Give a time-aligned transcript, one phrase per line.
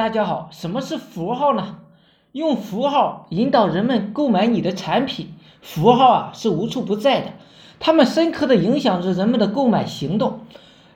[0.00, 1.76] 大家好，什么是符号呢？
[2.32, 7.32] 用符号引导人们购买你的产品，符号啊是无处不在的，
[7.80, 10.40] 它们深刻的影响着人们的购买行动。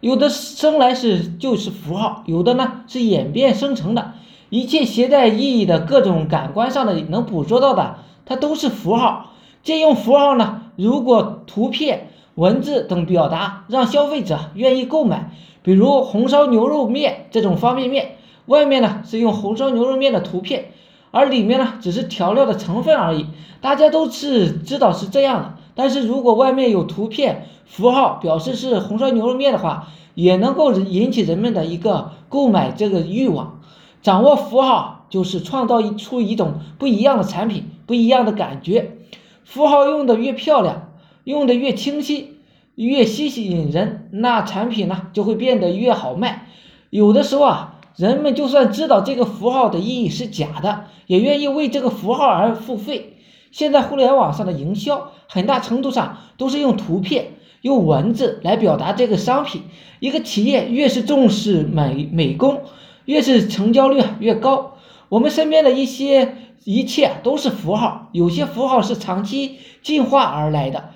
[0.01, 4.15] 有的生来是就是符号，有的呢是演变生成的。
[4.49, 9.33] 一切携带意义的各种感官上的能捕捉到的，它都是符号。
[9.63, 15.31] 借用符号呢，如果图片、文字等表达让消费者愿意购买，
[15.63, 18.17] 比如红烧牛肉面这种方便面。
[18.47, 20.73] 外面呢是用红烧牛肉面的图片，
[21.11, 23.27] 而里面呢只是调料的成分而已。
[23.61, 25.55] 大家都是知道是这样的。
[25.75, 33.61] 但是如果外面有图片符号表示是红烧牛肉面的话，也能够引起人们的一个购买这个欲望。
[34.03, 38.99] 掌握符号就是创造出一种不一样的产品，不一样的感觉。
[39.45, 40.93] 符号用的越漂亮，
[41.25, 42.39] 用的越清晰，
[42.75, 46.49] 越吸引人，那产品呢就会变得越好卖。
[46.91, 47.71] 有的时候啊。
[47.97, 53.19] 人们就算知道这个符号的意义是假的，也愿意为这个符号而付费。
[53.53, 59.63] 现在互联网上的营销，很大程度上都是用图片、用文字来表达这个商品。
[60.01, 62.63] 一个企业越是重视美美工，
[63.05, 64.73] 越是成交率越高。
[65.09, 70.91] 我们身边的一些一切都是符号，有些符号是长期进化而来的。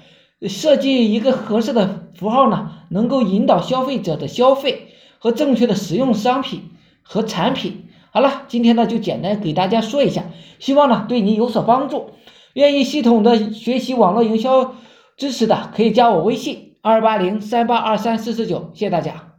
[0.48, 4.88] 设计一个合适的符号呢，能够引导消费者的消费
[5.20, 6.62] 和正确的使用商品。
[7.10, 10.24] 和产品，好了，今天呢就简单给大家说一下，
[10.58, 12.10] 希望呢对你有所帮助。
[12.52, 14.74] 愿意系统的学习网络营销
[15.16, 19.37] 知识的，可以加我微信二八零三八二三四四九，谢谢大家。